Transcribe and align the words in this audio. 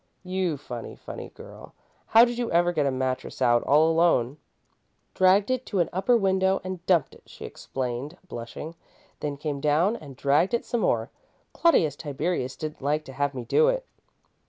"You 0.23 0.57
funny, 0.57 0.95
funny 0.95 1.29
girl! 1.29 1.75
How 2.07 2.25
did 2.25 2.39
you 2.39 2.51
ever 2.51 2.71
get 2.71 2.87
a 2.87 2.91
mattress 2.91 3.39
out, 3.39 3.61
all 3.61 3.87
alone?" 3.87 4.37
"Dragged 5.13 5.51
it 5.51 5.63
to 5.67 5.79
an 5.79 5.91
upper 5.93 6.17
window 6.17 6.59
and 6.63 6.83
dumped 6.87 7.13
it," 7.13 7.21
she 7.27 7.45
explained, 7.45 8.17
blushing, 8.27 8.73
"then 9.19 9.37
came 9.37 9.59
down 9.59 9.95
and 9.95 10.15
dragged 10.15 10.55
it 10.55 10.65
some 10.65 10.81
more. 10.81 11.11
Claudius 11.53 11.95
Tiberius 11.95 12.55
didn't 12.55 12.81
like 12.81 13.05
to 13.05 13.13
have 13.13 13.35
me 13.35 13.45
do 13.45 13.67
it." 13.67 13.85